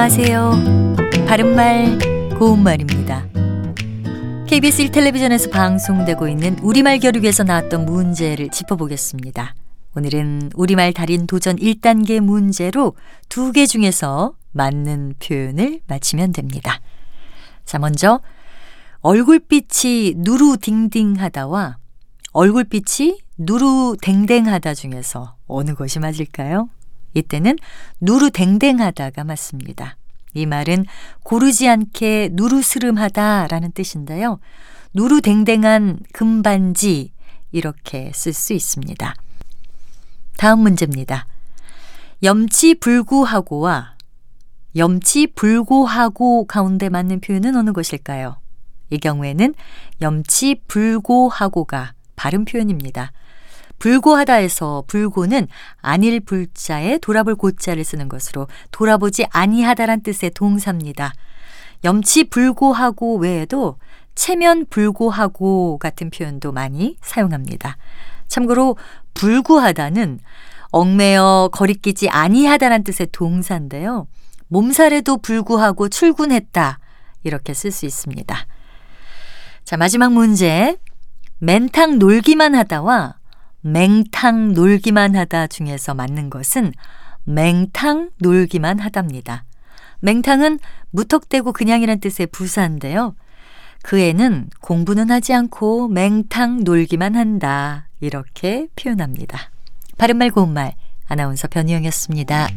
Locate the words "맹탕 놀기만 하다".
83.72-85.48